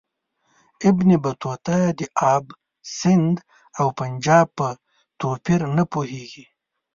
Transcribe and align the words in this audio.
ابن 0.89 1.09
بطوطه 1.23 1.77
د 1.99 2.01
آب 2.33 2.45
سند 2.97 3.35
او 3.79 3.87
پنجاب 3.99 4.47
په 4.57 4.67
توپیر 5.21 5.61
نه 5.77 5.83
پوهیږي. 5.91 6.45